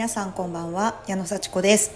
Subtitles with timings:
[0.00, 1.92] 皆さんこんばんは矢野幸子です。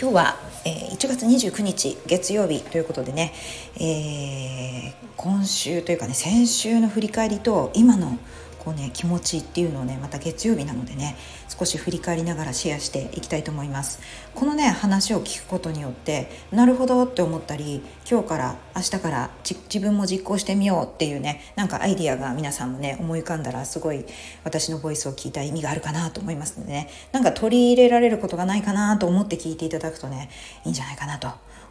[0.00, 3.34] 今日は、えー、1月29日月曜日ということでね、
[3.76, 8.18] えー、今週というかね先週の振り返りと今の
[8.58, 11.16] こうね気持ちっていうのをねまた月曜日なのでね
[11.48, 14.00] 少し振り返りながらシェアしていきたいと思います
[14.34, 24.04] このね話を聞くことによってなるほどって思ったり今日から明日から自分も実行してみようっていうねなんかアイディアが皆さんもね思い浮かんだらすごい
[24.44, 30.30] 私のボイスを聞いた意味があるかなと思いますのでねなんか取り入れられることがないかなと思って聞いていただくとね
[30.64, 31.28] いいんじゃないかなと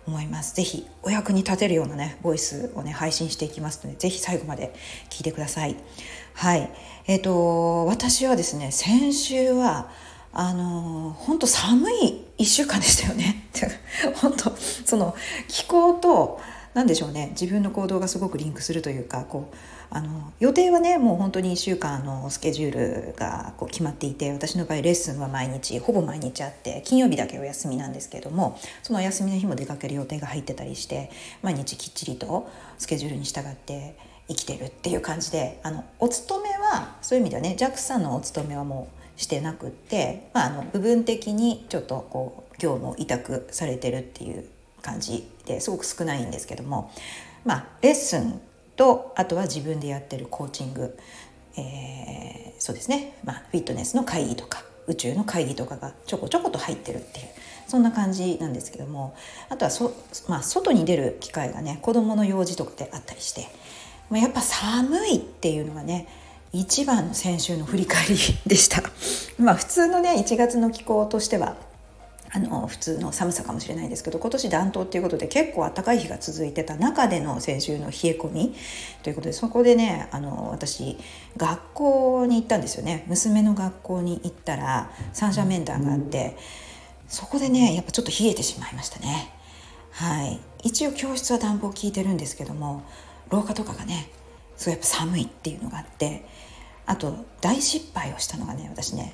[0.07, 0.55] 思います。
[0.55, 4.73] ぜひお役に立てるようなねボイスをね配信していきますのでぜひ最後まで
[5.09, 5.75] 聞いてください。
[6.37, 6.69] はい。
[7.07, 9.89] えっ、ー、と私はですね先週は
[10.31, 13.47] あの本当寒い1週間でしたよね。
[14.21, 14.55] 本当
[14.85, 15.15] その
[15.47, 16.39] 気候と
[16.75, 19.55] 何でしょうね自分の行動がすごくリンクするというかこう
[19.89, 31.09] あの予定はねもう本当に1週間のスケジュールがこう決まっていて私の場合レッスンは毎日ほぼ毎日あって金曜日だけお休みなんですけどもそのお休みの日も出かける予定が入ってたりして
[31.41, 33.97] 毎日きっちりとスケジュールに従って
[34.27, 44.45] 生きてるっていう感じであのお勤めはそういう意味ではね JAXA のお勤めはもうしてなくって、まあ、あの部分的にちょっとこう業務を委託されてるっていう
[44.81, 46.91] 感じですごく少ないんですけども、
[47.45, 48.39] まあ、レッスン
[48.75, 50.97] とあとは自分でやってるコーチング、
[51.57, 57.27] えー、そうですね、まあ、フィットネスの会議とか宇宙の会議とかがちょこちょこと入ってるっていう
[57.67, 59.15] そんな感じなんですけども
[59.49, 59.93] あとはそ、
[60.29, 63.47] まあ、外に出る機会がね子どもの用事とかであったりして、
[64.09, 66.07] まあ、やっぱ寒いっていうのがね
[66.53, 68.81] 一番の先週の振り返りでした。
[69.37, 71.55] まあ普通のね1月の気候としては
[72.31, 78.55] あの普通の寒さかもしれないですけど今年暖冬っていうことで結構暖かい日が続いてた中での先週の冷え込み
[79.03, 80.97] ということでそこでねあの私
[81.37, 83.03] 学校に行ったんですよね。
[83.07, 86.37] 娘の学校に行ったら三者面談があって、
[87.07, 89.31] そこでねやっぱちょっと冷えてしまいましたね。
[89.91, 90.39] はい。
[90.63, 92.83] 一応教室は暖房効いてるんですけども
[93.29, 94.09] 廊下とかがね
[94.55, 96.25] そうやっぱ寒いっていうのがあって
[96.85, 99.13] あと大失敗をしたのがね私ね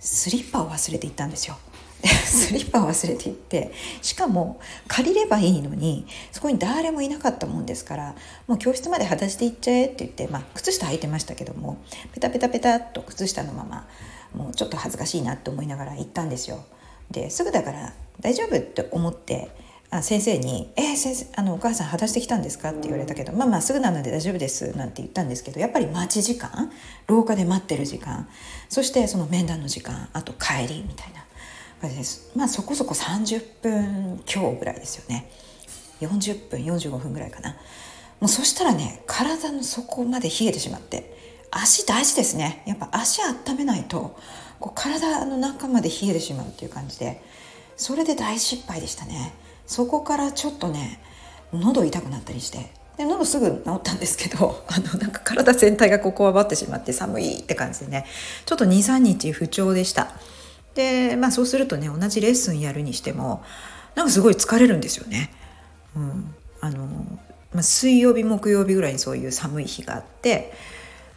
[0.00, 1.56] スリッパを忘れて行ったんですよ
[2.02, 8.14] スリッパを忘れていってしかも借りればいいのにそこに誰もいなかったもんですから
[8.48, 11.78] もう教室まで裸足で行っちゃえって言って、まあ、靴下履いてましたけども
[12.12, 13.86] ペタペタペタっと靴下のまま
[14.34, 16.64] もうちょっと恥ずかしいなって思いながら行ったんですよ。
[17.10, 19.50] ですぐだから大丈夫って思って
[19.92, 26.72] あ先生に「えー、先生あのお母さん裸足で来たんですか?」って言われたけど「まあまあすぐなので大丈夫です」なんて言ったんですけどやっぱり待ち時間
[27.06, 28.28] 廊下で待ってる時間
[28.68, 31.22] そしてその面談の時間あと帰りみたいな
[31.88, 32.30] です。
[32.34, 35.30] まあそこそこ30分強ぐらいですよね。
[36.00, 37.50] 40分45分ぐらいかな。
[38.20, 41.16] もうそしたらね体の底まで冷えてしまって
[41.50, 42.62] 足大事ですね。
[42.66, 44.16] やっぱ足温めないと
[44.60, 47.22] こう体の中まで冷えてしまうっていう感じで
[47.76, 49.32] それで大失敗でしたね。
[49.72, 51.00] そこからちょっとね
[51.52, 58.06] 喉痛くなったりしてで喉すぐ治ったんですけど あのなんか体全体がこうこわばってしまって寒いって感じでね
[58.44, 60.12] ちょっと23日不調でした
[60.74, 63.42] でまあそうするとね同じレッスンやるにしても
[63.94, 65.30] なんかすごい疲れるんですよね。
[65.94, 66.86] うん、あの
[67.52, 70.54] まあ、水曜日木曜日ぐらいにそういう寒い日があって、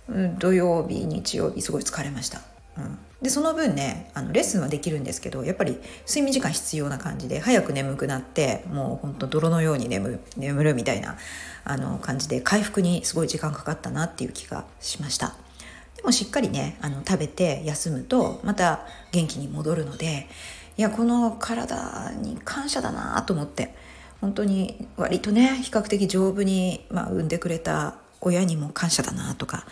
[0.10, 2.42] うん、土曜日日曜日すごい疲れました。
[2.78, 11.18] うん、でその分ねあのレッスンはできるんですけどやっぱり睡眠時間必要な感じで早く眠くなってもうほんと泥のように眠るみたいな
[11.64, 15.36] あの感じで回復にすごい時間かかったなっていう気がしました
[15.98, 16.04] で。
[16.04, 20.28] もしっかりねあの食べて休むとまた元気に戻るので
[20.78, 23.74] いやこの体に感謝だなと思って
[24.22, 29.66] 本当に割とね比較的丈夫に、まあ、産んでくれた親にも感謝だなとか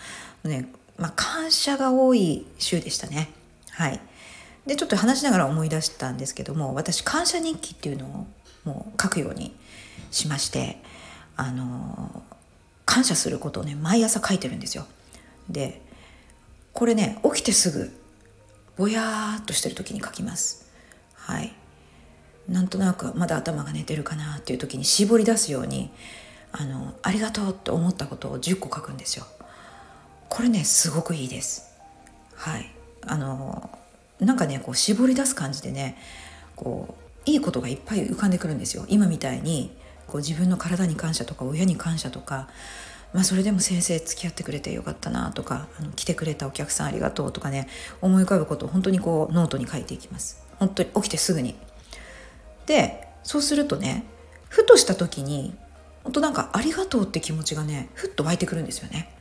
[0.43, 3.42] ね、まあ、感謝が多い週でしたね
[3.73, 3.99] はい。
[4.65, 8.27] でちょっと話しながら思い出したんですけども私感謝日記っていうのを
[8.63, 9.53] もう書くように
[10.09, 10.81] しまして
[11.35, 12.23] あの
[12.85, 14.85] 感謝することをね毎朝書いてるんですよ。
[15.49, 15.81] で
[16.71, 17.91] これね起きてすぐ
[18.77, 20.71] ぼやーっとしてる時に書きます。
[21.15, 21.53] はい。
[22.47, 25.91] なんとなくまだ頭が寝てるかなっていう時に絞り出すように
[26.51, 29.25] あのありがとうって思ったことを10個書くんですよ。
[30.29, 31.73] これねすごくいいです。
[32.35, 32.69] はい。
[33.07, 33.69] あの
[34.19, 35.97] なんかねこう絞り出す感じでね
[36.55, 36.95] こ
[37.25, 38.85] ういいことがいっぱい浮かんでくるんですよ。
[38.87, 39.75] 今みたいに
[40.07, 42.49] こう自分の体に感謝とか親に感謝とか
[43.13, 47.67] まあ、それでも先生付き合ってくれてよかったなとかあの来てくれたお客さんありがとうとかね
[48.01, 50.43] 思い浮かぶことを本当にこうノートに書いていきます。
[50.57, 51.55] 本当に起きてすぐに。
[52.65, 54.03] でそうするとね
[54.49, 55.53] ふとした時に
[56.03, 59.12] 本当なんかありがとうって気持ちがねふっと湧いてくるんですよね。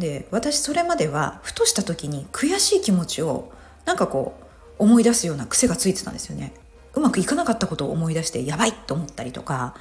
[0.00, 3.52] で私それまではふとした時に悔しい気持ちを
[3.84, 4.34] なんかこ
[4.78, 6.52] う思い出すような癖がついてたんですよね。
[6.94, 9.74] うまくいかなかったことを思い出してやばいと思ったりとか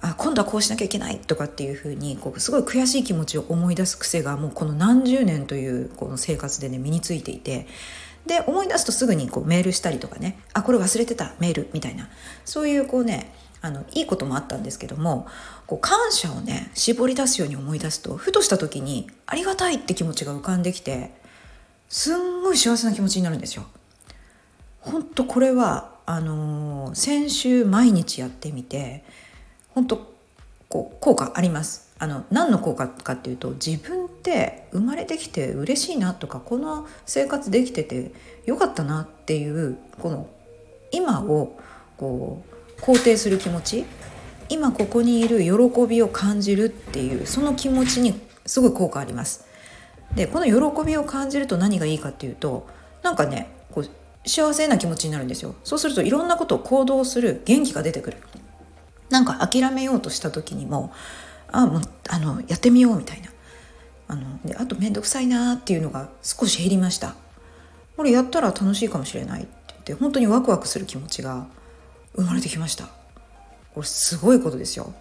[0.00, 7.66] あ今度はこうしなきゃいけないとかっていうふうにこうすごい悔しい気持ちを思い出す癖がもうこの何十年というこの生活でね身についていて
[8.26, 12.08] で思い出すとすぐにこうメールしたりとかねあこれ忘れてたメールみたいな。
[12.44, 13.32] そういうこうね
[13.66, 15.26] あのいいこともあったんですけども
[15.66, 21.10] こう感謝をね絞り出すように思い出すとふとした時にありがたいって気持ちが浮かんできて
[21.88, 23.66] すんごい幸せな気持ちになるんですよ。
[24.80, 29.02] 本当これはあのー、先週毎日やってみて
[29.70, 30.14] 本当
[30.68, 38.12] こう効果ありますあの何の効果かっていうと自分って生まれてきて嬉しいなとかこの生活できてて
[38.44, 40.28] よかったなっていうこの
[40.92, 41.58] 今を
[41.96, 43.84] こう肯定する気持ち。
[44.48, 49.44] 今ここにいる喜びを感じるっていうその気持ちにすごい効果あります。
[50.14, 52.68] でこの喜びを感じると何がいいかっていうと
[53.02, 55.54] なんかねこう幸せな気持ちになるんですよ。
[55.64, 58.18] そうするといろんなことを行動する元気が出てくる。
[59.10, 60.92] なんか諦めようとした時にも
[61.50, 63.30] あもうあのやってみようみたいな。
[64.08, 67.16] あのであと面倒くさいなっていうのが少し減りました。
[67.96, 71.46] これやったら楽しいかもしれないって言って本当にワクワクする気持ちが
[72.16, 72.86] 生まれてきました。
[73.74, 74.92] これすごいことですよ。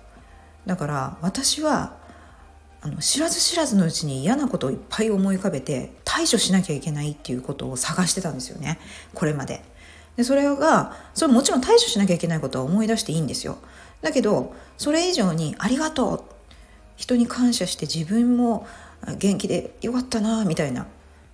[0.65, 1.94] だから私は
[2.81, 8.79] あの知らず知らずのうちに嫌なことをいっぱい思い浮かべて対処しなきゃいけないっていうことを探してたんですよね。
[9.13, 9.63] これまで。
[10.17, 13.57] でそれがそれもちろん対処しなきゃいけないことは思い出していいんですよ。
[14.01, 16.23] だけどそれ以上に「ありがとう」
[16.95, 18.67] 人に感謝して自分も
[19.17, 20.88] 元気でよかったなみたいな。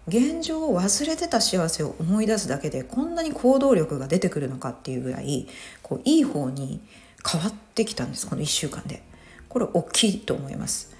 [0.07, 5.47] 現状を忘れてた幸せを思い出すだけでこんなに行動力が出てくるのかっていうぐらい
[5.83, 6.81] こういい方に
[7.29, 9.03] 変わってきたんですこの1週間で。
[9.51, 10.95] これ大きいと思います。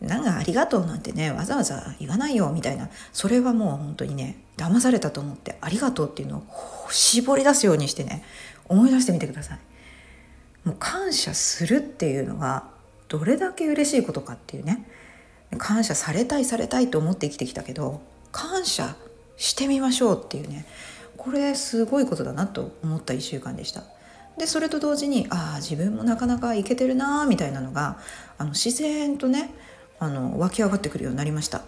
[0.00, 6.42] なんかありがとうなんてねわざわざ言わないよみたいなそれはもう本当にね騙されたと思ってありがとうっていうのを
[6.92, 8.22] 絞り出すようにしてね
[8.68, 9.58] 思い出してみてください
[10.64, 12.68] もう感謝するっていうのが
[13.08, 14.86] どれだけ嬉しいことかっていうね
[15.58, 18.00] 感謝されたいされたいと思って生きてきたけど
[18.68, 18.96] 謝
[19.36, 20.66] してみましょうっていうね
[21.16, 23.82] これすごいことだなと思った1週間でした
[24.38, 27.98] でそれと同時にああ自分もなかなかいけてるなみたいなのが
[28.38, 29.50] あの自然とね
[29.98, 31.62] あの湧き上がってくるようになりました。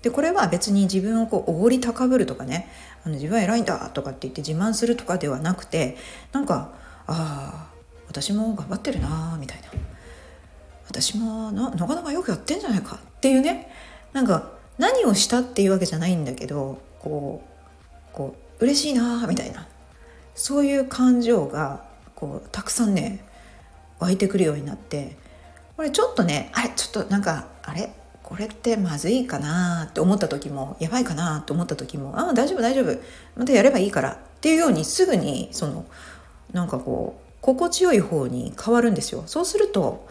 [0.00, 2.68] でこれは別に自分をこうおごり高ぶるとかね
[3.04, 5.96] あの自分は偉いんだとかって言って自慢するとかではなくて
[6.32, 6.72] なんか
[7.06, 7.74] ああ
[8.06, 9.68] 私も頑張ってるなみたいな
[10.86, 13.70] 私もななかなかよくやってんじゃないかっていうね
[14.12, 19.66] なんか何をしたっていうわけじゃないんだけどこうこう嬉しいなみたいな。
[20.34, 21.84] そういう感情が
[22.14, 23.24] こうたくさんね
[24.00, 25.16] 湧いてくるようになって
[25.76, 27.92] これちょっとねあれちょっとなんかあれ
[28.22, 32.98] これってまずいかなって思った時もやばいかなと思った時もああ大丈夫大丈夫
[33.36, 35.84] またやればいいからっていうようにすぐにその
[36.52, 39.24] なんかこう心地よい方に変わるんですよ。
[39.26, 40.08] そうすると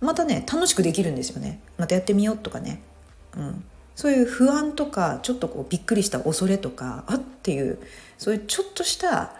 [0.00, 1.60] またね楽しくできるんですよね。
[1.76, 2.82] またやってみようとかね、
[3.36, 7.78] うん、そういう不安とかちょっとこうびっくりした恐れとかあっていう
[8.18, 9.32] そういうちょっとした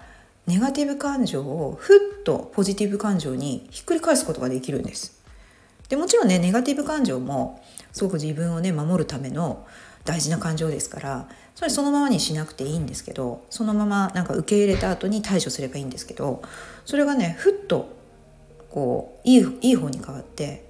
[0.46, 5.20] ネガティブ感情をふっとポジティブ感情にひっくり返すことができるんです。
[5.88, 9.67] でもちろんねネガティブ感情もすごく自分をね守るための
[10.05, 16.43] 大事な感情ですからそれそのままにしなくていいんですけどそのままなんか受け入れた後に対処すればいいんですけど
[16.84, 17.88] それがねふっと
[18.70, 20.65] こういいいい方に変わって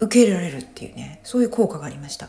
[0.00, 2.28] 受け入れられるっていうねそういう効果がありました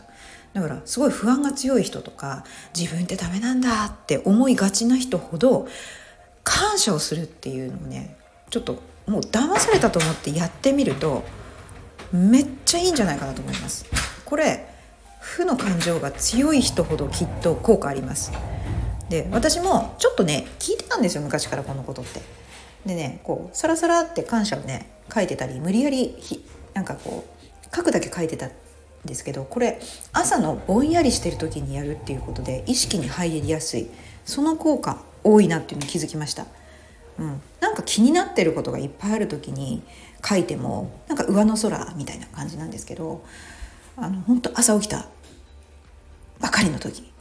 [0.53, 2.43] だからすごい不安が強い人とか
[2.77, 5.67] 自分ってダメなんだって思いがちな人ほど
[6.43, 8.17] 感謝をするっていうのをね
[8.49, 11.23] ちょっともう騙されたと思ってやってみると
[12.11, 13.85] めっちゃいいんじゃないかなと思います。
[14.25, 14.67] これ
[15.19, 18.31] 負の感情が強い人ほどきっと効果あります。
[19.09, 22.21] で私もちょっとね聞いてたんですよ昔からこのことって。
[22.85, 28.49] でねこうサラサラって感謝をね書いてたり無理やりひなんかこう書くだけ書いてた
[29.05, 29.79] ですけどこれ
[30.11, 33.89] 朝のぼんやりしてる時にやるっていうことで意識に入りやすい
[34.25, 36.45] その効果多いなっていうのに気づきました、
[37.17, 39.83] うん、なんか気になってることがいっぱいある時に
[40.27, 43.23] 書いてもなんか上の空みたいな感じなんですけど
[43.95, 45.07] あの本当朝起きた
[46.39, 47.11] ばかりの時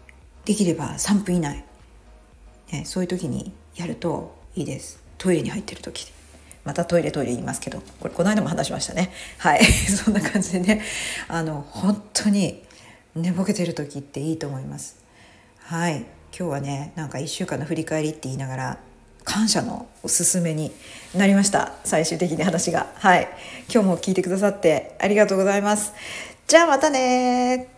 [0.44, 1.64] できれば3分以内、
[2.73, 5.02] ね、そういう時にやるといいです。
[5.18, 6.11] トイレに入ってる時
[6.68, 9.10] またトイレトイレ言いますけどこれこの間も話しましたね。
[9.38, 9.64] はい。
[9.88, 10.82] そんな感じでね。
[11.26, 12.62] あの本当に
[13.16, 14.96] 寝ぼけてる時っていいと思います。
[15.60, 16.04] はい。
[16.38, 18.78] 今日はねなんか1週間の振り返りって言いながら
[19.25, 20.70] 感謝のおすすめに
[21.14, 21.72] なりました。
[21.84, 22.92] 最終的に話が。
[22.96, 23.28] はい。
[23.72, 25.94] 今日も聞いてくださってありがとうございます。
[26.46, 27.77] じゃあまたね